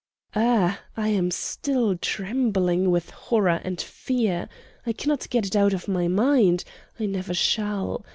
[0.33, 0.77] "Ugh!
[0.97, 4.49] I am still trembling with horror and fear.
[4.83, 6.63] I cannot get it out of my mind;
[6.99, 8.03] I never shall.